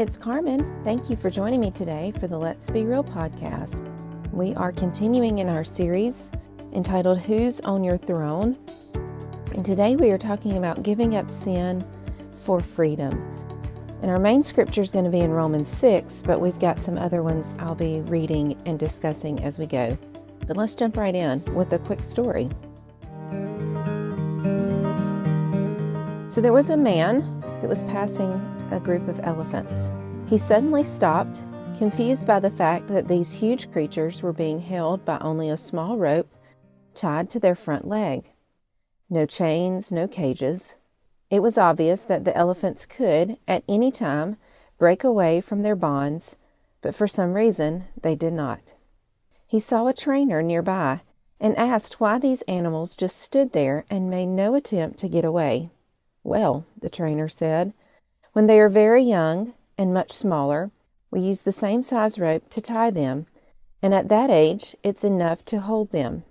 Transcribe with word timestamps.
it's 0.00 0.16
Karmen. 0.16 0.82
Thank 0.82 1.10
you 1.10 1.16
for 1.16 1.28
joining 1.28 1.60
me 1.60 1.70
today 1.70 2.10
for 2.18 2.26
the 2.26 2.38
Let's 2.38 2.70
Be 2.70 2.86
Real 2.86 3.04
podcast. 3.04 3.86
We 4.32 4.54
are 4.54 4.72
continuing 4.72 5.40
in 5.40 5.48
our 5.50 5.62
series 5.62 6.32
entitled 6.72 7.18
Who's 7.18 7.60
on 7.60 7.84
Your 7.84 7.98
Throne? 7.98 8.56
And 9.54 9.62
today 9.62 9.96
we 9.96 10.10
are 10.10 10.16
talking 10.16 10.56
about 10.56 10.82
giving 10.82 11.16
up 11.16 11.30
sin 11.30 11.84
for 12.44 12.62
freedom. 12.62 13.12
And 14.00 14.10
our 14.10 14.18
main 14.18 14.42
scripture 14.42 14.80
is 14.80 14.90
going 14.90 15.04
to 15.04 15.10
be 15.10 15.20
in 15.20 15.32
Romans 15.32 15.68
6, 15.68 16.22
but 16.22 16.40
we've 16.40 16.58
got 16.58 16.82
some 16.82 16.96
other 16.96 17.22
ones 17.22 17.54
I'll 17.58 17.74
be 17.74 18.00
reading 18.00 18.56
and 18.64 18.78
discussing 18.78 19.44
as 19.44 19.58
we 19.58 19.66
go. 19.66 19.98
But 20.46 20.56
let's 20.56 20.74
jump 20.74 20.96
right 20.96 21.14
in 21.14 21.44
with 21.54 21.74
a 21.74 21.78
quick 21.78 22.02
story. 22.02 22.48
So 26.26 26.40
there 26.40 26.54
was 26.54 26.70
a 26.70 26.76
man 26.78 27.42
that 27.60 27.68
was 27.68 27.82
passing 27.82 28.59
a 28.70 28.80
group 28.80 29.08
of 29.08 29.20
elephants. 29.22 29.92
He 30.28 30.38
suddenly 30.38 30.84
stopped, 30.84 31.42
confused 31.78 32.26
by 32.26 32.40
the 32.40 32.50
fact 32.50 32.88
that 32.88 33.08
these 33.08 33.32
huge 33.32 33.70
creatures 33.70 34.22
were 34.22 34.32
being 34.32 34.60
held 34.60 35.04
by 35.04 35.18
only 35.18 35.48
a 35.48 35.56
small 35.56 35.96
rope 35.96 36.28
tied 36.94 37.30
to 37.30 37.40
their 37.40 37.54
front 37.54 37.86
leg. 37.86 38.32
No 39.08 39.26
chains, 39.26 39.90
no 39.90 40.06
cages. 40.06 40.76
It 41.30 41.40
was 41.40 41.58
obvious 41.58 42.02
that 42.02 42.24
the 42.24 42.36
elephants 42.36 42.86
could, 42.86 43.38
at 43.46 43.64
any 43.68 43.90
time, 43.90 44.36
break 44.78 45.04
away 45.04 45.40
from 45.40 45.62
their 45.62 45.76
bonds, 45.76 46.36
but 46.82 46.94
for 46.94 47.06
some 47.06 47.34
reason 47.34 47.84
they 48.02 48.14
did 48.14 48.32
not. 48.32 48.74
He 49.46 49.60
saw 49.60 49.86
a 49.86 49.92
trainer 49.92 50.42
nearby 50.42 51.00
and 51.40 51.56
asked 51.56 52.00
why 52.00 52.18
these 52.18 52.42
animals 52.42 52.94
just 52.94 53.18
stood 53.18 53.52
there 53.52 53.84
and 53.88 54.10
made 54.10 54.26
no 54.26 54.54
attempt 54.54 54.98
to 55.00 55.08
get 55.08 55.24
away. 55.24 55.70
Well, 56.22 56.66
the 56.80 56.90
trainer 56.90 57.28
said, 57.28 57.72
when 58.40 58.46
they 58.46 58.58
are 58.58 58.70
very 58.70 59.02
young 59.02 59.52
and 59.76 59.92
much 59.92 60.10
smaller, 60.10 60.70
we 61.10 61.20
use 61.20 61.42
the 61.42 61.52
same 61.52 61.82
size 61.82 62.18
rope 62.18 62.48
to 62.48 62.58
tie 62.58 62.90
them, 62.90 63.26
and 63.82 63.92
at 63.92 64.08
that 64.08 64.30
age 64.30 64.74
it's 64.82 65.04
enough 65.04 65.44
to 65.44 65.60
hold 65.60 65.92
them. 65.92 66.24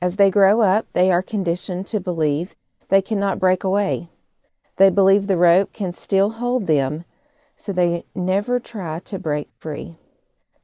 As 0.00 0.14
they 0.14 0.30
grow 0.30 0.60
up, 0.60 0.86
they 0.92 1.10
are 1.10 1.20
conditioned 1.20 1.88
to 1.88 1.98
believe 1.98 2.54
they 2.90 3.02
cannot 3.02 3.40
break 3.40 3.64
away. 3.64 4.08
They 4.76 4.88
believe 4.88 5.26
the 5.26 5.36
rope 5.36 5.72
can 5.72 5.90
still 5.90 6.30
hold 6.30 6.68
them, 6.68 7.04
so 7.56 7.72
they 7.72 8.04
never 8.14 8.60
try 8.60 9.00
to 9.00 9.18
break 9.18 9.48
free. 9.58 9.96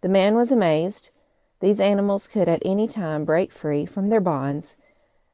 The 0.00 0.08
man 0.08 0.36
was 0.36 0.53
amazed. 0.53 1.10
These 1.58 1.81
animals 1.81 2.28
could 2.28 2.48
at 2.48 2.62
any 2.64 2.86
time 2.86 3.25
break 3.25 3.50
free 3.50 3.84
from 3.84 4.10
their 4.10 4.20
bonds, 4.20 4.77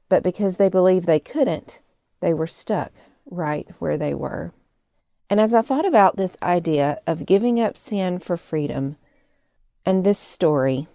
but 0.08 0.22
because 0.22 0.56
they 0.56 0.70
believed 0.70 1.06
they 1.06 1.20
couldn't, 1.20 1.80
they 2.22 2.32
were 2.32 2.46
stuck 2.46 2.92
right 3.26 3.68
where 3.78 3.98
they 3.98 4.14
were. 4.14 4.54
And 5.30 5.40
as 5.40 5.54
I 5.54 5.62
thought 5.62 5.86
about 5.86 6.16
this 6.16 6.36
idea 6.42 7.00
of 7.06 7.26
giving 7.26 7.60
up 7.60 7.76
sin 7.76 8.18
for 8.18 8.36
freedom 8.36 8.96
and 9.86 10.04
this 10.04 10.18
story, 10.18 10.86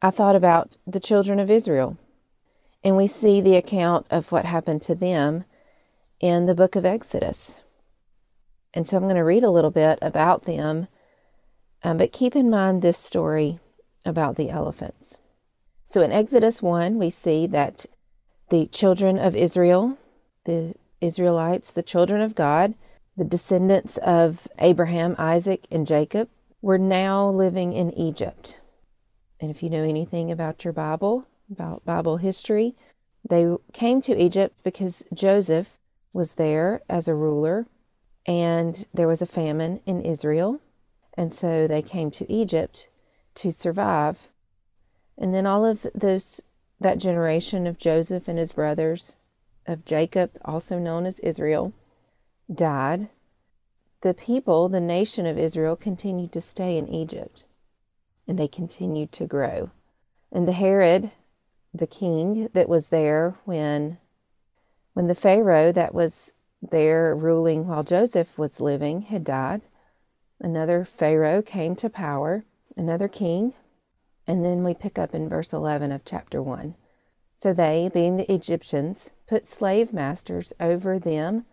I 0.00 0.10
thought 0.10 0.36
about 0.36 0.76
the 0.86 1.00
children 1.00 1.38
of 1.40 1.50
Israel. 1.50 1.96
And 2.82 2.96
we 2.96 3.06
see 3.06 3.40
the 3.40 3.56
account 3.56 4.06
of 4.10 4.30
what 4.30 4.44
happened 4.44 4.82
to 4.82 4.94
them 4.94 5.44
in 6.20 6.46
the 6.46 6.54
book 6.54 6.76
of 6.76 6.84
Exodus. 6.84 7.62
And 8.72 8.86
so 8.86 8.96
I'm 8.96 9.04
going 9.04 9.16
to 9.16 9.24
read 9.24 9.42
a 9.42 9.50
little 9.50 9.70
bit 9.70 9.98
about 10.02 10.44
them, 10.44 10.88
um, 11.82 11.98
but 11.98 12.12
keep 12.12 12.36
in 12.36 12.50
mind 12.50 12.82
this 12.82 12.98
story 12.98 13.58
about 14.04 14.36
the 14.36 14.50
elephants. 14.50 15.20
So 15.86 16.02
in 16.02 16.12
Exodus 16.12 16.60
1, 16.60 16.98
we 16.98 17.10
see 17.10 17.46
that 17.46 17.86
the 18.50 18.66
children 18.66 19.18
of 19.18 19.34
Israel, 19.34 19.96
the 20.44 20.74
Israelites, 21.00 21.72
the 21.72 21.82
children 21.82 22.20
of 22.20 22.34
God, 22.34 22.74
the 23.16 23.24
descendants 23.24 23.96
of 23.98 24.48
Abraham, 24.58 25.14
Isaac, 25.18 25.66
and 25.70 25.86
Jacob, 25.86 26.28
were 26.60 26.78
now 26.78 27.28
living 27.28 27.72
in 27.72 27.92
Egypt. 27.92 28.60
And 29.40 29.50
if 29.50 29.62
you 29.62 29.70
know 29.70 29.82
anything 29.82 30.30
about 30.30 30.64
your 30.64 30.72
Bible, 30.72 31.26
about 31.50 31.84
Bible 31.84 32.16
history, 32.16 32.74
they 33.28 33.54
came 33.72 34.00
to 34.02 34.16
Egypt 34.16 34.56
because 34.62 35.04
Joseph 35.12 35.78
was 36.12 36.34
there 36.34 36.82
as 36.88 37.08
a 37.08 37.14
ruler 37.14 37.66
and 38.26 38.86
there 38.94 39.08
was 39.08 39.22
a 39.22 39.26
famine 39.26 39.80
in 39.86 40.02
Israel. 40.02 40.60
And 41.16 41.32
so 41.32 41.66
they 41.66 41.82
came 41.82 42.10
to 42.12 42.30
Egypt 42.30 42.88
to 43.36 43.52
survive. 43.52 44.28
And 45.18 45.34
then 45.34 45.46
all 45.46 45.64
of 45.64 45.86
those 45.94 46.40
that 46.80 46.98
generation 46.98 47.66
of 47.66 47.78
Joseph 47.78 48.28
and 48.28 48.38
his 48.38 48.52
brothers, 48.52 49.16
of 49.66 49.84
Jacob, 49.84 50.32
also 50.44 50.78
known 50.78 51.06
as 51.06 51.18
Israel, 51.20 51.72
died, 52.52 53.08
the 54.02 54.14
people, 54.14 54.68
the 54.68 54.80
nation 54.80 55.26
of 55.26 55.38
Israel, 55.38 55.76
continued 55.76 56.32
to 56.32 56.40
stay 56.40 56.76
in 56.76 56.88
Egypt 56.88 57.44
and 58.26 58.38
they 58.38 58.48
continued 58.48 59.12
to 59.12 59.26
grow. 59.26 59.70
And 60.32 60.48
the 60.48 60.52
Herod, 60.52 61.10
the 61.72 61.86
king 61.86 62.48
that 62.52 62.68
was 62.68 62.88
there 62.88 63.36
when 63.44 63.98
when 64.94 65.08
the 65.08 65.14
Pharaoh 65.14 65.72
that 65.72 65.92
was 65.92 66.34
there 66.62 67.14
ruling 67.16 67.66
while 67.66 67.82
Joseph 67.82 68.38
was 68.38 68.60
living 68.60 69.02
had 69.02 69.24
died, 69.24 69.62
another 70.40 70.84
Pharaoh 70.84 71.42
came 71.42 71.74
to 71.76 71.90
power, 71.90 72.44
another 72.76 73.08
king, 73.08 73.54
and 74.24 74.44
then 74.44 74.62
we 74.62 74.72
pick 74.72 74.96
up 74.96 75.12
in 75.12 75.28
verse 75.28 75.52
11 75.52 75.90
of 75.90 76.04
chapter 76.04 76.40
1. 76.40 76.76
So 77.34 77.52
they, 77.52 77.90
being 77.92 78.16
the 78.16 78.32
Egyptians, 78.32 79.10
put 79.26 79.48
slave 79.48 79.92
masters 79.92 80.52
over 80.60 81.00
them 81.00 81.44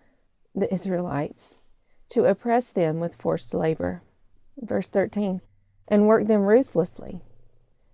the 0.56 0.74
Israelites 0.74 1.58
to 2.10 2.26
oppress 2.26 2.72
them 2.72 3.00
with 3.00 3.16
forced 3.16 3.54
labor. 3.54 4.02
Verse 4.58 4.90
13, 4.90 5.42
and 5.88 6.08
work 6.08 6.28
them 6.28 6.42
ruthlessly. 6.42 7.22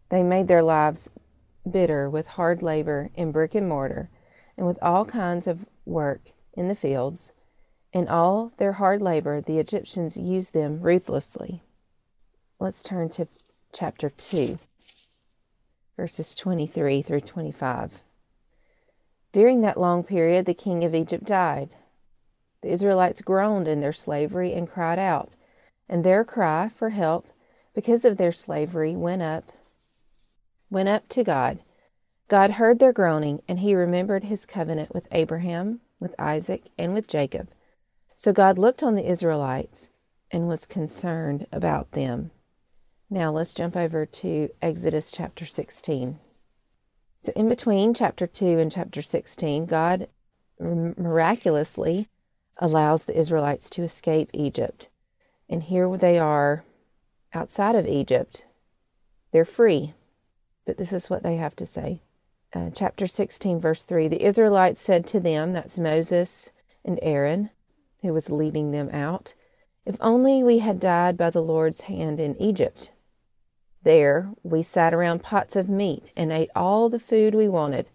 They 0.09 0.23
made 0.23 0.47
their 0.47 0.63
lives 0.63 1.09
bitter 1.69 2.09
with 2.09 2.27
hard 2.27 2.63
labor 2.63 3.11
in 3.15 3.31
brick 3.31 3.53
and 3.53 3.69
mortar 3.69 4.09
and 4.57 4.65
with 4.65 4.79
all 4.81 5.05
kinds 5.05 5.47
of 5.47 5.65
work 5.85 6.31
in 6.53 6.67
the 6.67 6.75
fields. 6.75 7.33
In 7.93 8.07
all 8.07 8.51
their 8.57 8.73
hard 8.73 9.01
labor, 9.01 9.39
the 9.39 9.59
Egyptians 9.59 10.17
used 10.17 10.53
them 10.53 10.81
ruthlessly. 10.81 11.61
Let's 12.59 12.83
turn 12.83 13.09
to 13.11 13.27
chapter 13.71 14.09
2, 14.09 14.57
verses 15.95 16.33
23 16.33 17.01
through 17.01 17.21
25. 17.21 18.01
During 19.31 19.61
that 19.61 19.79
long 19.79 20.03
period, 20.03 20.45
the 20.45 20.53
king 20.53 20.83
of 20.83 20.95
Egypt 20.95 21.25
died 21.25 21.69
the 22.67 22.73
Israelites 22.73 23.21
groaned 23.21 23.65
in 23.65 23.79
their 23.79 23.93
slavery 23.93 24.51
and 24.53 24.69
cried 24.69 24.99
out, 24.99 25.31
and 25.87 26.03
their 26.03 26.25
cry 26.25 26.69
for 26.75 26.89
help 26.89 27.25
because 27.73 28.03
of 28.03 28.17
their 28.17 28.33
slavery 28.33 28.93
went 28.93 29.21
up 29.21 29.53
went 30.69 30.89
up 30.89 31.07
to 31.07 31.23
God. 31.23 31.59
God 32.27 32.51
heard 32.51 32.79
their 32.79 32.91
groaning, 32.91 33.41
and 33.47 33.61
he 33.61 33.73
remembered 33.73 34.25
his 34.25 34.45
covenant 34.45 34.93
with 34.93 35.07
Abraham, 35.13 35.79
with 35.97 36.13
Isaac, 36.19 36.63
and 36.77 36.93
with 36.93 37.07
Jacob. 37.07 37.47
So 38.17 38.33
God 38.33 38.57
looked 38.57 38.83
on 38.83 38.95
the 38.95 39.09
Israelites 39.09 39.89
and 40.29 40.49
was 40.49 40.65
concerned 40.65 41.47
about 41.53 41.91
them. 41.91 42.31
Now 43.09 43.31
let's 43.31 43.53
jump 43.53 43.77
over 43.77 44.05
to 44.05 44.49
Exodus 44.61 45.09
chapter 45.09 45.45
16. 45.45 46.19
So, 47.19 47.31
in 47.33 47.47
between 47.47 47.93
chapter 47.93 48.27
2 48.27 48.59
and 48.59 48.69
chapter 48.69 49.01
16, 49.01 49.67
God 49.67 50.09
miraculously 50.59 52.09
allows 52.59 53.05
the 53.05 53.17
Israelites 53.17 53.69
to 53.71 53.83
escape 53.83 54.29
Egypt. 54.33 54.89
And 55.49 55.63
here 55.63 55.95
they 55.97 56.19
are 56.19 56.63
outside 57.33 57.75
of 57.75 57.87
Egypt. 57.87 58.45
They're 59.31 59.45
free. 59.45 59.93
But 60.65 60.77
this 60.77 60.91
is 60.91 61.09
what 61.09 61.23
they 61.23 61.37
have 61.37 61.55
to 61.57 61.65
say. 61.65 62.01
Uh, 62.53 62.69
chapter 62.73 63.07
16, 63.07 63.59
verse 63.59 63.85
3 63.85 64.07
The 64.07 64.23
Israelites 64.23 64.81
said 64.81 65.05
to 65.07 65.19
them, 65.19 65.53
that's 65.53 65.77
Moses 65.77 66.51
and 66.83 66.99
Aaron, 67.01 67.49
who 68.01 68.13
was 68.13 68.29
leading 68.29 68.71
them 68.71 68.89
out, 68.91 69.33
If 69.85 69.97
only 70.01 70.43
we 70.43 70.59
had 70.59 70.79
died 70.79 71.17
by 71.17 71.29
the 71.29 71.41
Lord's 71.41 71.81
hand 71.81 72.19
in 72.19 72.41
Egypt. 72.41 72.91
There 73.83 74.31
we 74.43 74.63
sat 74.63 74.93
around 74.93 75.23
pots 75.23 75.55
of 75.55 75.69
meat 75.69 76.11
and 76.15 76.31
ate 76.31 76.49
all 76.55 76.89
the 76.89 76.99
food 76.99 77.33
we 77.33 77.47
wanted. 77.47 77.87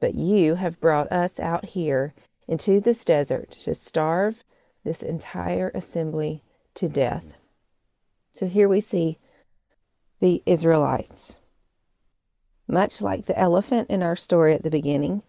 But 0.00 0.14
you 0.14 0.54
have 0.54 0.80
brought 0.80 1.10
us 1.12 1.40
out 1.40 1.66
here 1.66 2.14
into 2.48 2.80
this 2.80 3.04
desert 3.04 3.50
to 3.50 3.74
starve 3.74 4.42
this 4.84 5.02
entire 5.02 5.70
assembly 5.74 6.42
to 6.74 6.88
death. 6.88 7.34
So 8.32 8.46
here 8.46 8.68
we 8.68 8.80
see 8.80 9.18
the 10.20 10.42
Israelites. 10.46 11.36
Much 12.66 13.02
like 13.02 13.26
the 13.26 13.38
elephant 13.38 13.88
in 13.90 14.02
our 14.02 14.16
story 14.16 14.54
at 14.54 14.62
the 14.62 14.70
beginning, 14.70 15.22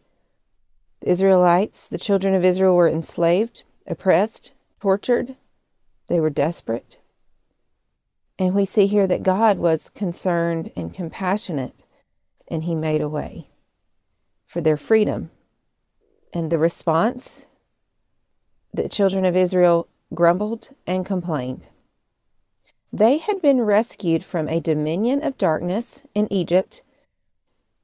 the 1.01 1.09
Israelites, 1.09 1.89
the 1.89 1.97
children 1.97 2.33
of 2.33 2.45
Israel, 2.45 2.75
were 2.75 2.89
enslaved, 2.89 3.63
oppressed, 3.87 4.53
tortured. 4.81 5.35
They 6.07 6.19
were 6.19 6.29
desperate. 6.29 6.97
And 8.37 8.55
we 8.55 8.65
see 8.65 8.87
here 8.87 9.07
that 9.07 9.23
God 9.23 9.57
was 9.57 9.89
concerned 9.89 10.71
and 10.75 10.93
compassionate, 10.93 11.83
and 12.49 12.63
He 12.63 12.75
made 12.75 13.01
a 13.01 13.09
way 13.09 13.49
for 14.45 14.61
their 14.61 14.77
freedom 14.77 15.31
and 16.33 16.51
the 16.51 16.59
response 16.59 17.45
the 18.73 18.89
children 18.89 19.25
of 19.25 19.35
Israel 19.35 19.87
grumbled 20.13 20.69
and 20.85 21.05
complained. 21.05 21.69
They 22.91 23.17
had 23.17 23.41
been 23.41 23.61
rescued 23.61 24.23
from 24.23 24.47
a 24.47 24.59
dominion 24.59 25.23
of 25.23 25.37
darkness 25.37 26.03
in 26.15 26.31
Egypt, 26.31 26.81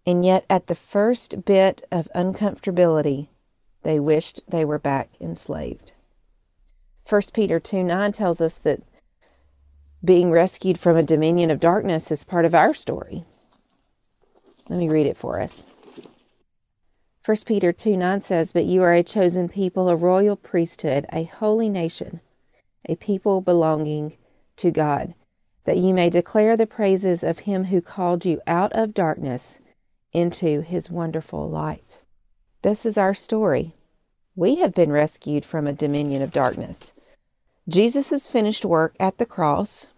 and 0.05 0.25
yet 0.25 0.45
at 0.49 0.67
the 0.67 0.75
first 0.75 1.45
bit 1.45 1.85
of 1.91 2.09
uncomfortability, 2.15 3.29
they 3.83 3.99
wished 3.99 4.41
they 4.47 4.65
were 4.65 4.79
back 4.79 5.09
enslaved. 5.19 5.91
1 7.07 7.21
Peter 7.33 7.59
2 7.59 7.83
9 7.83 8.11
tells 8.11 8.41
us 8.41 8.57
that 8.57 8.81
being 10.03 10.31
rescued 10.31 10.79
from 10.79 10.97
a 10.97 11.03
dominion 11.03 11.51
of 11.51 11.59
darkness 11.59 12.11
is 12.11 12.23
part 12.23 12.45
of 12.45 12.55
our 12.55 12.73
story. 12.73 13.25
Let 14.69 14.79
me 14.79 14.89
read 14.89 15.05
it 15.05 15.17
for 15.17 15.39
us. 15.39 15.65
1 17.25 17.37
Peter 17.47 17.73
2 17.73 17.97
9 17.97 18.21
says, 18.21 18.51
But 18.51 18.65
you 18.65 18.83
are 18.83 18.93
a 18.93 19.01
chosen 19.01 19.49
people, 19.49 19.89
a 19.89 19.95
royal 19.95 20.35
priesthood, 20.35 21.07
a 21.11 21.23
holy 21.23 21.69
nation, 21.69 22.21
a 22.87 22.95
people 22.95 23.41
belonging 23.41 24.15
to 24.57 24.69
God, 24.69 25.15
that 25.63 25.79
you 25.79 25.91
may 25.91 26.11
declare 26.11 26.55
the 26.55 26.67
praises 26.67 27.23
of 27.23 27.39
him 27.39 27.65
who 27.65 27.81
called 27.81 28.25
you 28.25 28.41
out 28.45 28.71
of 28.73 28.93
darkness 28.93 29.59
into 30.13 30.61
his 30.61 30.91
wonderful 30.91 31.49
light. 31.49 31.97
This 32.61 32.85
is 32.85 32.95
our 32.95 33.15
story. 33.15 33.73
We 34.35 34.57
have 34.57 34.75
been 34.75 34.91
rescued 34.91 35.45
from 35.45 35.65
a 35.65 35.73
dominion 35.73 36.21
of 36.21 36.31
darkness. 36.31 36.93
Jesus' 37.67 38.27
finished 38.27 38.65
work 38.65 38.95
at 38.99 39.17
the 39.17 39.25
cross 39.25 39.91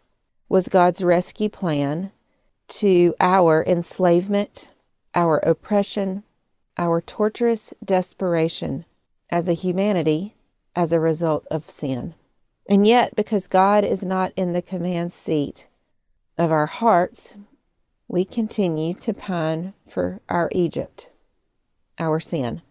was 0.47 0.69
God's 0.69 1.03
rescue 1.03 1.49
plan 1.49 2.11
to 2.69 3.15
our 3.19 3.65
enslavement, 3.67 4.69
our 5.13 5.39
oppression, 5.39 6.23
our 6.77 7.01
torturous 7.01 7.73
desperation 7.83 8.85
as 9.29 9.47
a 9.47 9.53
humanity 9.53 10.35
as 10.75 10.91
a 10.91 10.99
result 10.99 11.45
of 11.49 11.69
sin. 11.69 12.13
And 12.69 12.85
yet, 12.85 13.15
because 13.15 13.47
God 13.47 13.83
is 13.83 14.05
not 14.05 14.31
in 14.35 14.53
the 14.53 14.61
command 14.61 15.11
seat 15.11 15.67
of 16.37 16.51
our 16.51 16.67
hearts, 16.67 17.37
we 18.07 18.23
continue 18.25 18.93
to 18.95 19.13
pine 19.13 19.73
for 19.87 20.21
our 20.29 20.49
Egypt, 20.51 21.09
our 21.97 22.19
sin. 22.19 22.61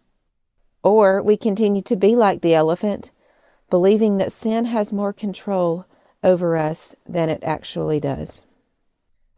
Or 0.83 1.23
we 1.23 1.37
continue 1.37 1.83
to 1.83 1.97
be 1.97 2.15
like 2.15 2.43
the 2.43 2.55
elephant, 2.55 3.11
believing 3.71 4.19
that 4.19 4.33
sin 4.33 4.67
has 4.67 4.93
more 4.93 5.13
control 5.13 5.87
over 6.23 6.57
us 6.57 6.95
than 7.07 7.29
it 7.29 7.43
actually 7.43 7.99
does. 7.99 8.45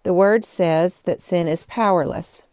The 0.02 0.12
word 0.12 0.44
says 0.44 1.02
that 1.02 1.20
sin 1.20 1.48
is 1.48 1.64
powerless 1.64 2.44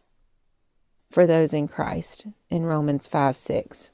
for 1.09 1.25
those 1.25 1.53
in 1.53 1.67
Christ 1.67 2.27
in 2.49 2.65
Romans 2.65 3.07
5 3.07 3.37
6. 3.37 3.91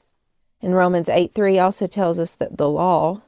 And 0.60 0.74
Romans 0.74 1.08
8 1.08 1.34
3 1.34 1.58
also 1.58 1.86
tells 1.86 2.18
us 2.18 2.34
that 2.34 2.56
the 2.56 2.68
law 2.68 3.22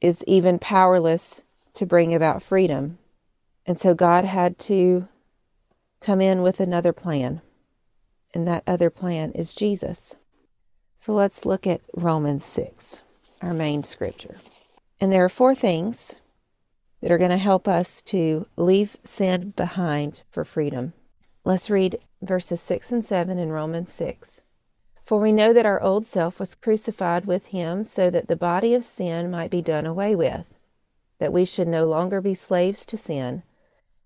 is 0.00 0.24
even 0.26 0.58
powerless 0.58 1.42
to 1.74 1.86
bring 1.86 2.14
about 2.14 2.42
freedom. 2.42 2.98
And 3.66 3.80
so 3.80 3.94
God 3.94 4.24
had 4.24 4.58
to 4.60 5.08
come 6.00 6.20
in 6.20 6.42
with 6.42 6.60
another 6.60 6.92
plan. 6.92 7.40
And 8.34 8.46
that 8.46 8.64
other 8.66 8.90
plan 8.90 9.32
is 9.32 9.54
Jesus. 9.54 10.16
So 10.96 11.12
let's 11.12 11.46
look 11.46 11.66
at 11.66 11.80
Romans 11.94 12.44
6, 12.44 13.02
our 13.40 13.54
main 13.54 13.82
scripture. 13.84 14.36
And 15.00 15.12
there 15.12 15.24
are 15.24 15.30
four 15.30 15.54
things 15.54 16.16
that 17.00 17.12
are 17.12 17.18
going 17.18 17.30
to 17.30 17.36
help 17.36 17.68
us 17.68 18.02
to 18.02 18.46
leave 18.56 18.96
sin 19.04 19.52
behind 19.56 20.22
for 20.30 20.44
freedom. 20.44 20.92
Let's 21.46 21.70
read 21.70 22.00
verses 22.20 22.60
6 22.60 22.90
and 22.90 23.04
7 23.04 23.38
in 23.38 23.52
Romans 23.52 23.92
6. 23.92 24.42
For 25.04 25.20
we 25.20 25.30
know 25.30 25.52
that 25.52 25.64
our 25.64 25.80
old 25.80 26.04
self 26.04 26.40
was 26.40 26.56
crucified 26.56 27.24
with 27.24 27.46
him 27.46 27.84
so 27.84 28.10
that 28.10 28.26
the 28.26 28.34
body 28.34 28.74
of 28.74 28.82
sin 28.82 29.30
might 29.30 29.52
be 29.52 29.62
done 29.62 29.86
away 29.86 30.16
with, 30.16 30.58
that 31.20 31.32
we 31.32 31.44
should 31.44 31.68
no 31.68 31.84
longer 31.84 32.20
be 32.20 32.34
slaves 32.34 32.84
to 32.86 32.96
sin, 32.96 33.44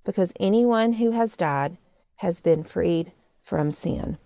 because 0.05 0.35
anyone 0.39 0.93
who 0.93 1.13
has 1.13 1.39
died 1.39 1.79
has 2.17 2.43
been 2.43 2.63
freed 2.63 3.11
from 3.43 3.71
sin. 3.71 4.19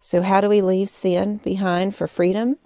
So, 0.00 0.20
how 0.20 0.40
do 0.40 0.48
we 0.48 0.60
leave 0.60 0.90
sin 0.90 1.36
behind 1.36 1.94
for 1.94 2.08
freedom? 2.08 2.56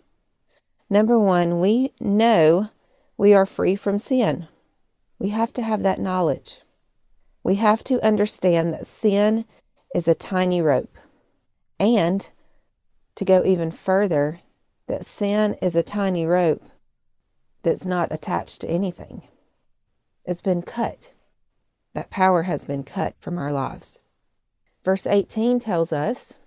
Number 0.89 1.19
one, 1.19 1.61
we 1.61 1.93
know 2.01 2.71
we 3.19 3.35
are 3.35 3.45
free 3.45 3.77
from 3.77 3.99
sin. 3.99 4.49
We 5.19 5.29
have 5.29 5.53
to 5.53 5.63
have 5.63 5.83
that 5.83 6.01
knowledge. 6.01 6.63
We 7.43 7.57
have 7.57 7.85
to 7.85 8.05
understand 8.05 8.73
that 8.73 8.87
sin 8.87 9.45
is 9.95 10.09
a 10.09 10.15
tiny 10.15 10.61
rope. 10.61 10.97
And 11.81 12.29
to 13.15 13.25
go 13.25 13.45
even 13.45 13.71
further, 13.71 14.41
that 14.87 15.05
sin 15.05 15.55
is 15.61 15.77
a 15.77 15.83
tiny 15.83 16.27
rope 16.27 16.63
that's 17.63 17.87
not 17.87 18.13
attached 18.13 18.61
to 18.61 18.69
anything. 18.69 19.23
It's 20.25 20.43
been 20.43 20.63
cut. 20.63 21.13
That 21.95 22.11
power 22.11 22.45
has 22.45 22.65
been 22.65 22.85
cut 22.85 23.15
from 23.19 23.39
our 23.39 23.53
lives. 23.53 24.01
Verse 24.85 25.07
18 25.07 25.59
tells 25.59 25.93
us 25.93 26.39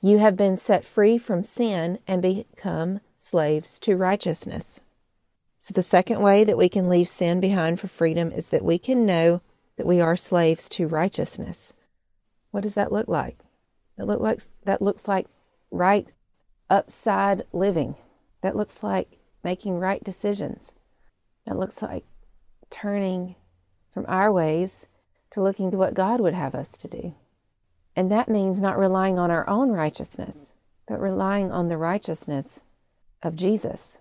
you 0.00 0.18
have 0.18 0.36
been 0.36 0.56
set 0.56 0.84
free 0.84 1.18
from 1.18 1.42
sin 1.42 1.98
and 2.06 2.22
become 2.22 3.00
slaves 3.16 3.80
to 3.80 3.96
righteousness. 3.96 4.80
So, 5.58 5.72
the 5.72 5.82
second 5.82 6.20
way 6.20 6.44
that 6.44 6.56
we 6.56 6.68
can 6.68 6.88
leave 6.88 7.08
sin 7.08 7.40
behind 7.40 7.80
for 7.80 7.88
freedom 7.88 8.30
is 8.30 8.50
that 8.50 8.64
we 8.64 8.78
can 8.78 9.04
know 9.04 9.40
that 9.76 9.86
we 9.86 10.00
are 10.00 10.16
slaves 10.16 10.68
to 10.70 10.86
righteousness. 10.86 11.72
What 12.50 12.62
does 12.62 12.74
that 12.74 12.92
look 12.92 13.08
like? 13.08 13.38
That 13.96 14.06
look 14.06 14.20
like 14.20 14.40
that 14.64 14.82
looks 14.82 15.08
like 15.08 15.26
right 15.70 16.12
upside 16.70 17.44
living. 17.52 17.96
That 18.42 18.56
looks 18.56 18.82
like 18.82 19.18
making 19.42 19.78
right 19.78 20.02
decisions. 20.02 20.74
That 21.46 21.58
looks 21.58 21.82
like 21.82 22.04
turning 22.70 23.34
from 23.92 24.04
our 24.08 24.30
ways 24.32 24.86
to 25.30 25.42
looking 25.42 25.70
to 25.70 25.76
what 25.76 25.94
God 25.94 26.20
would 26.20 26.34
have 26.34 26.54
us 26.54 26.72
to 26.78 26.88
do. 26.88 27.14
And 27.96 28.10
that 28.12 28.28
means 28.28 28.60
not 28.60 28.78
relying 28.78 29.18
on 29.18 29.30
our 29.30 29.48
own 29.48 29.70
righteousness, 29.70 30.52
but 30.86 31.00
relying 31.00 31.50
on 31.50 31.68
the 31.68 31.76
righteousness 31.76 32.62
of 33.22 33.34
Jesus. 33.34 33.98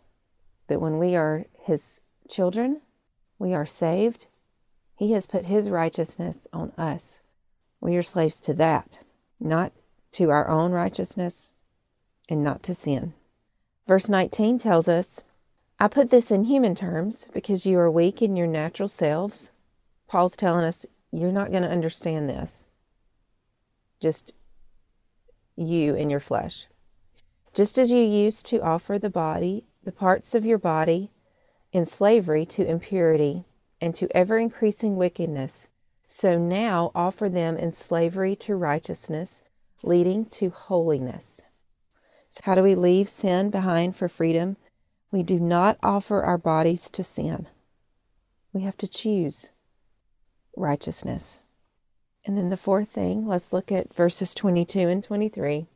That 0.68 0.82
when 0.82 1.00
we 1.00 1.16
are 1.16 1.46
his 1.60 2.02
children, 2.30 2.82
we 3.40 3.54
are 3.54 3.66
saved. 3.66 4.28
He 4.96 5.14
has 5.14 5.26
put 5.26 5.46
his 5.46 5.70
righteousness 5.70 6.48
on 6.54 6.72
us. 6.78 7.22
We 7.80 7.96
are 7.96 8.04
slaves 8.04 8.40
to 8.42 8.54
that, 8.56 9.00
not 9.40 9.72
to 10.14 10.30
our 10.30 10.48
own 10.48 10.72
righteousness 10.72 11.52
and 12.30 12.44
not 12.44 12.64
to 12.64 12.74
sin. 12.74 13.14
Verse 13.88 14.10
19 14.10 14.60
tells 14.60 14.88
us, 14.88 15.24
I 15.80 15.88
put 15.88 16.10
this 16.10 16.32
in 16.32 16.46
human 16.46 16.76
terms 16.76 17.28
because 17.34 17.66
you 17.66 17.78
are 17.78 17.92
weak 17.92 18.22
in 18.22 18.36
your 18.36 18.48
natural 18.48 18.90
selves. 18.90 19.52
Paul's 20.08 20.36
telling 20.36 20.66
us, 20.66 20.86
you're 21.12 21.32
not 21.32 21.52
going 21.52 21.64
to 21.64 21.70
understand 21.70 22.30
this 22.30 22.66
just 24.00 24.34
you 25.56 25.96
and 25.96 26.12
your 26.12 26.20
flesh. 26.20 26.68
Just 27.54 27.78
as 27.80 27.90
you 27.90 28.00
used 28.00 28.46
to 28.48 28.62
offer 28.62 29.00
the 29.00 29.10
body, 29.10 29.66
the 29.84 29.92
parts 29.92 30.36
of 30.36 30.46
your 30.46 30.60
body, 30.60 31.12
in 31.72 31.86
slavery 31.86 32.46
to 32.46 32.68
impurity 32.68 33.46
and 33.82 33.96
to 33.96 34.08
ever 34.16 34.38
increasing 34.38 34.96
wickedness, 34.96 35.68
so 36.08 36.40
now 36.40 36.92
offer 36.96 37.28
them 37.30 37.58
in 37.58 37.74
slavery 37.74 38.36
to 38.38 38.56
righteousness, 38.56 39.42
leading 39.84 40.26
to 40.26 40.50
holiness. 40.50 41.42
So, 42.30 42.42
how 42.46 42.56
do 42.56 42.64
we 42.64 42.76
leave 42.76 43.10
sin 43.10 43.50
behind 43.50 43.96
for 43.96 44.10
freedom? 44.10 44.58
We 45.12 45.24
do 45.24 45.40
not 45.40 45.78
offer 45.84 46.24
our 46.24 46.38
bodies 46.38 46.90
to 46.92 47.04
sin. 47.04 47.48
We 48.54 48.62
have 48.62 48.78
to 48.78 48.88
choose 48.88 49.52
righteousness. 50.56 51.40
And 52.26 52.38
then 52.38 52.50
the 52.50 52.58
fourth 52.58 52.90
thing, 52.90 53.28
let's 53.28 53.54
look 53.54 53.72
at 53.72 53.94
verses 53.94 54.34
22 54.34 54.80
and 54.80 55.04
23. 55.04 55.68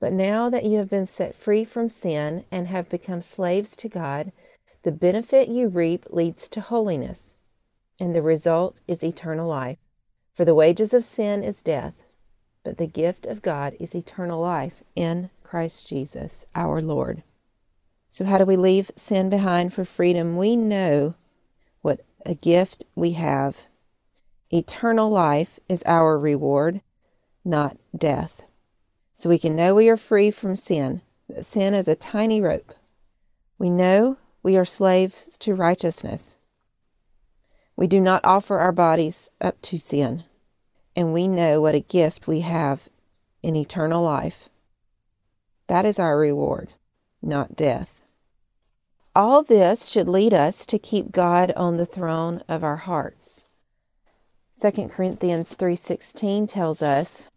But 0.00 0.12
now 0.12 0.48
that 0.48 0.64
you 0.64 0.78
have 0.78 0.88
been 0.88 1.06
set 1.06 1.36
free 1.36 1.64
from 1.64 1.88
sin 1.88 2.44
and 2.50 2.66
have 2.68 2.88
become 2.88 3.20
slaves 3.20 3.76
to 3.76 3.88
God, 3.88 4.32
the 4.82 4.90
benefit 4.90 5.48
you 5.48 5.68
reap 5.68 6.06
leads 6.10 6.48
to 6.48 6.60
holiness, 6.60 7.34
and 8.00 8.14
the 8.14 8.22
result 8.22 8.76
is 8.88 9.04
eternal 9.04 9.48
life. 9.48 9.78
For 10.34 10.44
the 10.44 10.54
wages 10.54 10.94
of 10.94 11.04
sin 11.04 11.44
is 11.44 11.62
death, 11.62 11.94
but 12.64 12.78
the 12.78 12.86
gift 12.86 13.26
of 13.26 13.42
God 13.42 13.76
is 13.78 13.94
eternal 13.94 14.40
life 14.40 14.82
in 14.96 15.30
Christ 15.44 15.88
Jesus 15.88 16.46
our 16.54 16.80
Lord. 16.80 17.22
So, 18.08 18.24
how 18.24 18.38
do 18.38 18.44
we 18.44 18.56
leave 18.56 18.90
sin 18.96 19.28
behind 19.28 19.72
for 19.74 19.84
freedom? 19.84 20.36
We 20.36 20.56
know 20.56 21.14
what 21.82 22.00
a 22.24 22.34
gift 22.34 22.86
we 22.96 23.12
have 23.12 23.66
Eternal 24.52 25.08
life 25.08 25.60
is 25.68 25.84
our 25.86 26.18
reward, 26.18 26.80
not 27.44 27.76
death. 27.96 28.42
So 29.14 29.30
we 29.30 29.38
can 29.38 29.54
know 29.54 29.76
we 29.76 29.88
are 29.88 29.96
free 29.96 30.32
from 30.32 30.56
sin, 30.56 31.02
sin 31.40 31.72
is 31.72 31.86
a 31.86 31.94
tiny 31.94 32.40
rope. 32.40 32.74
We 33.58 33.70
know 33.70 34.16
we 34.42 34.56
are 34.56 34.64
slaves 34.64 35.38
to 35.38 35.54
righteousness. 35.54 36.36
We 37.80 37.86
do 37.86 37.98
not 37.98 38.22
offer 38.26 38.58
our 38.58 38.72
bodies 38.72 39.30
up 39.40 39.62
to 39.62 39.78
sin, 39.78 40.24
and 40.94 41.14
we 41.14 41.26
know 41.26 41.62
what 41.62 41.74
a 41.74 41.80
gift 41.80 42.28
we 42.28 42.40
have 42.40 42.90
in 43.42 43.56
eternal 43.56 44.02
life. 44.02 44.50
That 45.66 45.86
is 45.86 45.98
our 45.98 46.18
reward, 46.18 46.74
not 47.22 47.56
death. 47.56 48.02
All 49.16 49.42
this 49.42 49.88
should 49.88 50.10
lead 50.10 50.34
us 50.34 50.66
to 50.66 50.78
keep 50.78 51.10
God 51.10 51.52
on 51.56 51.78
the 51.78 51.86
throne 51.86 52.42
of 52.50 52.62
our 52.62 52.76
hearts. 52.76 53.46
2 54.52 54.90
Corinthians 54.90 55.54
3:16 55.54 56.46
tells 56.46 56.82
us, 56.82 57.30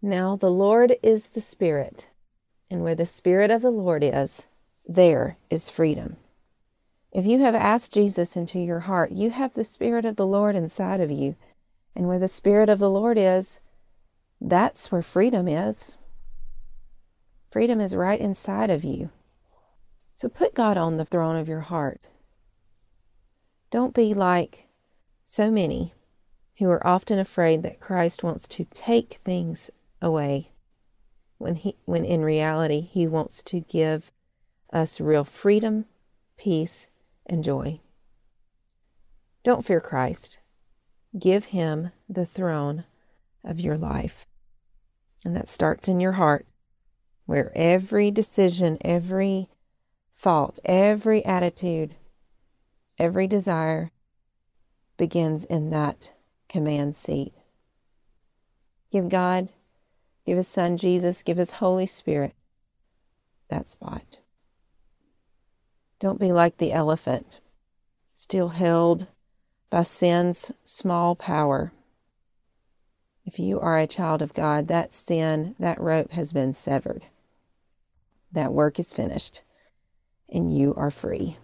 "Now 0.00 0.36
the 0.36 0.48
Lord 0.48 0.96
is 1.02 1.30
the 1.30 1.40
Spirit, 1.40 2.06
and 2.70 2.84
where 2.84 2.94
the 2.94 3.04
Spirit 3.04 3.50
of 3.50 3.62
the 3.62 3.72
Lord 3.72 4.04
is, 4.04 4.46
there 4.88 5.38
is 5.50 5.68
freedom." 5.68 6.18
If 7.12 7.26
you 7.26 7.40
have 7.40 7.54
asked 7.54 7.94
Jesus 7.94 8.36
into 8.36 8.58
your 8.58 8.80
heart, 8.80 9.10
you 9.10 9.30
have 9.30 9.54
the 9.54 9.64
Spirit 9.64 10.04
of 10.04 10.16
the 10.16 10.26
Lord 10.26 10.54
inside 10.54 11.00
of 11.00 11.10
you. 11.10 11.36
And 11.96 12.06
where 12.06 12.20
the 12.20 12.28
Spirit 12.28 12.68
of 12.68 12.78
the 12.78 12.90
Lord 12.90 13.18
is, 13.18 13.58
that's 14.40 14.92
where 14.92 15.02
freedom 15.02 15.48
is. 15.48 15.96
Freedom 17.50 17.80
is 17.80 17.96
right 17.96 18.20
inside 18.20 18.70
of 18.70 18.84
you. 18.84 19.10
So 20.14 20.28
put 20.28 20.54
God 20.54 20.76
on 20.76 20.98
the 20.98 21.04
throne 21.04 21.36
of 21.36 21.48
your 21.48 21.60
heart. 21.60 22.00
Don't 23.70 23.94
be 23.94 24.14
like 24.14 24.68
so 25.24 25.50
many 25.50 25.94
who 26.58 26.68
are 26.68 26.86
often 26.86 27.18
afraid 27.18 27.62
that 27.62 27.80
Christ 27.80 28.22
wants 28.22 28.46
to 28.48 28.66
take 28.72 29.20
things 29.24 29.70
away 30.00 30.50
when 31.38 31.54
he 31.54 31.74
when 31.86 32.04
in 32.04 32.22
reality 32.22 32.82
he 32.82 33.06
wants 33.06 33.42
to 33.44 33.60
give 33.60 34.12
us 34.72 35.00
real 35.00 35.24
freedom, 35.24 35.86
peace, 36.36 36.89
and 37.30 37.42
joy. 37.42 37.80
Don't 39.42 39.64
fear 39.64 39.80
Christ. 39.80 40.40
Give 41.18 41.46
him 41.46 41.92
the 42.08 42.26
throne 42.26 42.84
of 43.42 43.58
your 43.58 43.78
life. 43.78 44.26
And 45.24 45.34
that 45.36 45.48
starts 45.48 45.88
in 45.88 46.00
your 46.00 46.12
heart, 46.12 46.46
where 47.26 47.52
every 47.54 48.10
decision, 48.10 48.78
every 48.82 49.48
thought, 50.14 50.58
every 50.64 51.24
attitude, 51.24 51.94
every 52.98 53.26
desire 53.26 53.90
begins 54.96 55.44
in 55.44 55.70
that 55.70 56.12
command 56.48 56.96
seat. 56.96 57.32
Give 58.92 59.08
God, 59.08 59.50
give 60.26 60.36
His 60.36 60.48
Son 60.48 60.76
Jesus, 60.76 61.22
give 61.22 61.38
His 61.38 61.52
Holy 61.52 61.86
Spirit 61.86 62.34
that 63.48 63.68
spot. 63.68 64.19
Don't 66.00 66.18
be 66.18 66.32
like 66.32 66.56
the 66.56 66.72
elephant, 66.72 67.26
still 68.14 68.48
held 68.48 69.06
by 69.68 69.82
sin's 69.82 70.50
small 70.64 71.14
power. 71.14 71.72
If 73.26 73.38
you 73.38 73.60
are 73.60 73.78
a 73.78 73.86
child 73.86 74.22
of 74.22 74.32
God, 74.32 74.66
that 74.68 74.94
sin, 74.94 75.54
that 75.58 75.78
rope 75.78 76.12
has 76.12 76.32
been 76.32 76.54
severed. 76.54 77.04
That 78.32 78.54
work 78.54 78.78
is 78.78 78.94
finished 78.94 79.42
and 80.30 80.56
you 80.56 80.74
are 80.74 80.90
free. 80.90 81.36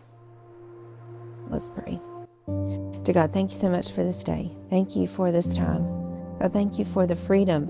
Let's 1.51 1.69
pray. 1.69 2.01
To 2.47 3.13
God, 3.13 3.35
thank 3.35 3.51
you 3.51 3.57
so 3.57 3.69
much 3.69 3.93
for 3.93 4.03
this 4.03 4.25
day. 4.25 4.51
Thank 4.71 4.97
you 4.97 5.07
for 5.07 5.31
this 5.31 5.55
time. 5.55 5.85
God, 6.41 6.53
thank 6.55 6.79
you 6.79 6.87
for 6.87 7.07
the 7.07 7.15
freedom 7.15 7.67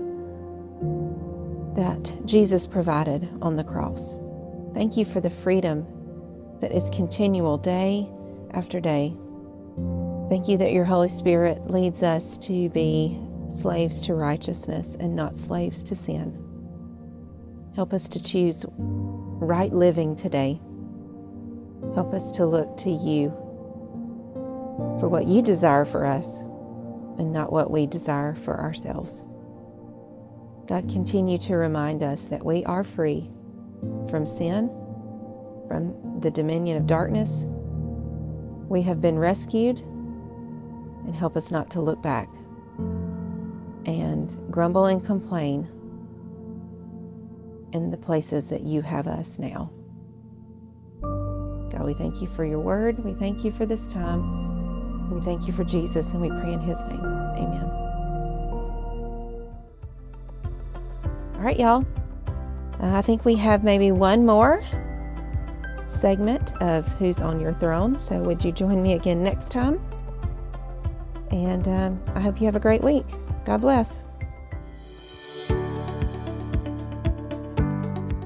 that 1.75 2.25
Jesus 2.25 2.65
provided 2.65 3.29
on 3.41 3.57
the 3.57 3.63
cross. 3.63 4.17
Thank 4.73 4.95
you 4.95 5.03
for 5.03 5.19
the 5.19 5.29
freedom 5.29 5.85
that 6.61 6.71
is 6.71 6.89
continual 6.89 7.57
day 7.57 8.07
after 8.51 8.79
day. 8.79 9.15
Thank 10.29 10.47
you 10.47 10.57
that 10.57 10.73
your 10.73 10.85
Holy 10.85 11.09
Spirit 11.09 11.69
leads 11.69 12.03
us 12.03 12.37
to 12.39 12.69
be 12.69 13.17
slaves 13.49 14.01
to 14.01 14.13
righteousness 14.13 14.95
and 14.99 15.15
not 15.15 15.37
slaves 15.37 15.83
to 15.85 15.95
sin. 15.95 16.43
Help 17.75 17.93
us 17.93 18.07
to 18.09 18.21
choose 18.21 18.65
right 18.77 19.71
living 19.71 20.15
today. 20.15 20.59
Help 21.93 22.13
us 22.13 22.31
to 22.31 22.45
look 22.45 22.75
to 22.77 22.89
you 22.89 23.29
for 24.99 25.07
what 25.07 25.27
you 25.27 25.41
desire 25.41 25.85
for 25.85 26.05
us 26.05 26.39
and 27.19 27.31
not 27.31 27.51
what 27.51 27.71
we 27.71 27.85
desire 27.85 28.35
for 28.35 28.59
ourselves. 28.59 29.25
God, 30.67 30.89
continue 30.89 31.37
to 31.39 31.55
remind 31.55 32.03
us 32.03 32.25
that 32.25 32.45
we 32.45 32.65
are 32.65 32.83
free 32.83 33.29
from 34.09 34.27
sin, 34.27 34.69
from 35.67 36.19
the 36.21 36.31
dominion 36.31 36.77
of 36.77 36.87
darkness. 36.87 37.45
We 38.69 38.81
have 38.83 39.01
been 39.01 39.17
rescued, 39.17 39.79
and 39.79 41.15
help 41.15 41.37
us 41.37 41.51
not 41.51 41.69
to 41.71 41.81
look 41.81 42.01
back 42.01 42.29
and 43.85 44.37
grumble 44.51 44.85
and 44.85 45.03
complain 45.03 45.69
in 47.71 47.91
the 47.91 47.97
places 47.97 48.49
that 48.49 48.61
you 48.61 48.81
have 48.81 49.07
us 49.07 49.39
now. 49.39 49.71
God, 51.01 51.85
we 51.85 51.93
thank 51.93 52.21
you 52.21 52.27
for 52.27 52.43
your 52.43 52.59
word. 52.59 53.03
We 53.03 53.13
thank 53.13 53.45
you 53.45 53.51
for 53.51 53.65
this 53.65 53.87
time. 53.87 55.09
We 55.11 55.21
thank 55.21 55.47
you 55.47 55.53
for 55.53 55.63
Jesus, 55.63 56.11
and 56.11 56.21
we 56.21 56.29
pray 56.29 56.51
in 56.53 56.59
his 56.59 56.83
name. 56.85 56.99
Amen. 56.99 57.63
All 61.35 61.41
right, 61.41 61.57
y'all. 61.57 61.85
Uh, 62.81 62.97
I 62.97 63.01
think 63.01 63.23
we 63.23 63.35
have 63.35 63.63
maybe 63.63 63.91
one 63.91 64.25
more 64.25 64.63
segment 65.87 66.59
of 66.61 66.87
Who's 66.93 67.21
on 67.21 67.39
Your 67.39 67.53
Throne. 67.53 67.97
So, 67.97 68.19
would 68.21 68.43
you 68.43 68.51
join 68.51 68.81
me 68.83 68.93
again 68.93 69.23
next 69.23 69.49
time? 69.49 69.81
And 71.31 71.67
um, 71.67 72.03
I 72.15 72.19
hope 72.19 72.39
you 72.39 72.45
have 72.45 72.55
a 72.55 72.59
great 72.59 72.83
week. 72.83 73.05
God 73.45 73.61
bless. 73.61 74.03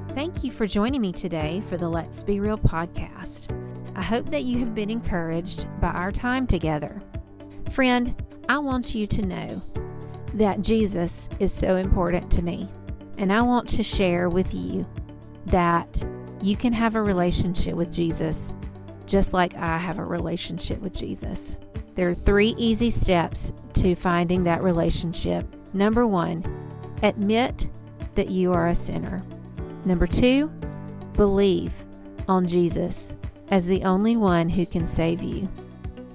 Thank 0.10 0.44
you 0.44 0.52
for 0.52 0.68
joining 0.68 1.02
me 1.02 1.12
today 1.12 1.62
for 1.68 1.78
the 1.78 1.88
Let's 1.88 2.24
Be 2.24 2.40
Real 2.40 2.58
podcast. 2.58 3.58
I 3.96 4.02
hope 4.02 4.30
that 4.32 4.44
you 4.44 4.60
have 4.60 4.74
been 4.74 4.90
encouraged 4.90 5.68
by 5.80 5.90
our 5.90 6.12
time 6.12 6.48
together. 6.48 7.02
Friend, 7.72 8.22
I 8.50 8.58
want 8.58 8.96
you 8.96 9.08
to 9.08 9.22
know 9.22 9.62
that 10.34 10.62
Jesus 10.62 11.30
is 11.40 11.54
so 11.54 11.76
important 11.76 12.32
to 12.32 12.42
me, 12.42 12.68
and 13.18 13.32
I 13.32 13.42
want 13.42 13.70
to 13.70 13.84
share 13.84 14.30
with 14.30 14.54
you 14.54 14.86
that 15.48 16.04
you 16.44 16.58
can 16.58 16.74
have 16.74 16.96
a 16.96 17.02
relationship 17.02 17.76
with 17.76 17.92
Jesus 17.94 18.54
just 19.06 19.34
like 19.34 19.56
I 19.56 19.78
have 19.78 20.00
a 20.00 20.06
relationship 20.06 20.80
with 20.80 20.94
Jesus. 20.94 21.58
There 21.96 22.10
are 22.10 22.16
three 22.16 22.56
easy 22.58 22.90
steps 22.90 23.52
to 23.74 23.96
finding 23.96 24.46
that 24.46 24.64
relationship. 24.64 25.46
Number 25.74 26.08
one, 26.08 26.46
admit 27.04 27.68
that 28.16 28.30
you 28.30 28.54
are 28.54 28.68
a 28.68 28.76
sinner. 28.76 29.22
Number 29.84 30.08
two, 30.08 30.48
believe 31.14 31.74
on 32.28 32.48
Jesus 32.48 33.16
as 33.50 33.66
the 33.66 33.84
only 33.84 34.16
one 34.16 34.48
who 34.48 34.66
can 34.66 34.88
save 34.88 35.22
you 35.22 35.50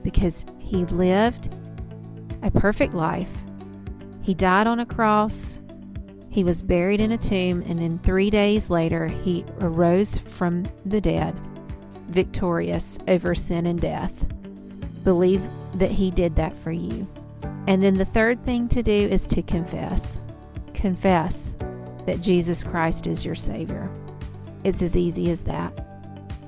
because 0.03 0.47
he 0.59 0.87
lived 0.87 1.55
a 2.43 2.51
perfect 2.51 2.95
life. 2.95 3.31
He 4.23 4.33
died 4.33 4.67
on 4.67 4.81
a 4.81 4.87
cross. 4.87 5.61
He 6.37 6.45
was 6.45 6.61
buried 6.61 7.01
in 7.01 7.13
a 7.13 7.17
tomb, 7.17 7.63
and 7.63 7.79
then 7.79 7.99
three 8.01 8.29
days 8.29 8.69
later, 8.69 9.07
he 9.07 9.47
arose 9.63 10.19
from 10.19 10.67
the 10.85 11.01
dead, 11.01 11.35
victorious 12.09 12.99
over 13.09 13.35
sin 13.35 13.65
and 13.65 13.81
death. 13.81 14.13
Believe 15.03 15.41
that 15.77 15.91
He 15.91 16.11
did 16.11 16.37
that 16.37 16.55
for 16.59 16.73
you. 16.73 17.09
And 17.67 17.83
then 17.83 17.95
the 17.95 18.05
third 18.05 18.45
thing 18.45 18.69
to 18.69 18.83
do 18.83 18.93
is 18.93 19.27
to 19.29 19.41
confess. 19.41 20.21
Confess 20.75 21.57
that 22.05 22.21
Jesus 22.21 22.63
Christ 22.63 23.07
is 23.07 23.25
your 23.25 23.35
Savior. 23.35 23.91
It's 24.63 24.83
as 24.83 24.95
easy 24.95 25.31
as 25.31 25.41
that. 25.45 25.73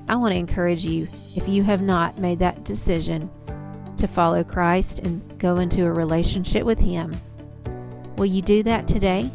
I 0.07 0.17
want 0.17 0.33
to 0.33 0.37
encourage 0.37 0.85
you, 0.85 1.07
if 1.35 1.49
you 1.49 1.63
have 1.63 1.81
not 1.81 2.19
made 2.19 2.37
that 2.37 2.63
decision 2.63 3.27
to 3.97 4.07
follow 4.07 4.43
Christ 4.43 4.99
and 4.99 5.39
go 5.39 5.57
into 5.57 5.83
a 5.87 5.91
relationship 5.91 6.63
with 6.63 6.79
Him, 6.79 7.19
will 8.17 8.27
you 8.27 8.43
do 8.43 8.61
that 8.61 8.87
today? 8.87 9.31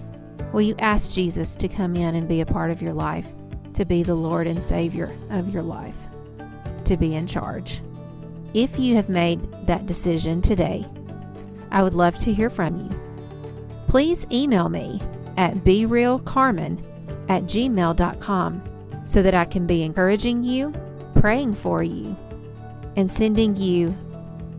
Will 0.55 0.63
you 0.63 0.77
ask 0.79 1.11
Jesus 1.11 1.57
to 1.57 1.67
come 1.67 1.97
in 1.97 2.15
and 2.15 2.29
be 2.29 2.41
a 2.41 2.47
part 2.47 2.71
of 2.71 2.81
your 2.81 2.93
life, 2.93 3.27
to 3.73 3.85
be 3.85 4.05
the 4.05 4.15
Lord 4.15 4.47
and 4.47 4.63
Savior 4.63 5.11
of 5.31 5.53
your 5.53 5.65
life, 5.65 5.97
to 6.85 6.97
be 6.97 7.17
in 7.17 7.27
charge? 7.27 7.83
If 8.55 8.79
you 8.79 8.95
have 8.95 9.09
made 9.09 9.41
that 9.67 9.87
decision 9.87 10.41
today, 10.41 10.87
I 11.73 11.83
would 11.83 11.95
love 11.95 12.17
to 12.19 12.33
hear 12.33 12.51
from 12.51 12.79
you. 12.79 12.97
Please 13.89 14.29
email 14.31 14.69
me 14.69 15.03
at 15.37 15.55
berealcarmen 15.55 16.87
at 17.29 17.43
gmail.com 17.43 18.63
so 19.07 19.23
that 19.23 19.35
I 19.35 19.47
can 19.47 19.67
be 19.67 19.83
encouraging 19.83 20.45
you, 20.45 20.73
praying 21.17 21.55
for 21.55 21.83
you, 21.83 22.17
and 22.95 23.11
sending 23.11 23.57
you 23.57 23.93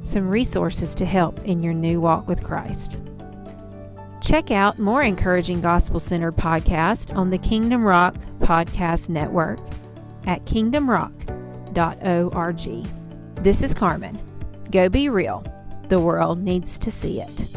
some 0.04 0.28
resources 0.28 0.94
to 0.96 1.06
help 1.06 1.40
in 1.46 1.64
your 1.64 1.74
new 1.74 2.02
walk 2.02 2.28
with 2.28 2.44
Christ. 2.44 3.00
Check 4.26 4.50
out 4.50 4.80
more 4.80 5.04
encouraging 5.04 5.62
gospel 5.62 6.00
centered 6.00 6.34
podcasts 6.34 7.16
on 7.16 7.30
the 7.30 7.38
Kingdom 7.38 7.84
Rock 7.84 8.16
Podcast 8.40 9.08
Network 9.08 9.60
at 10.26 10.44
kingdomrock.org. 10.46 13.44
This 13.44 13.62
is 13.62 13.76
Karmen. 13.76 14.20
Go 14.72 14.90
be 14.90 15.10
real. 15.10 15.46
The 15.90 16.00
world 16.00 16.40
needs 16.40 16.80
to 16.80 16.90
see 16.90 17.22
it. 17.22 17.56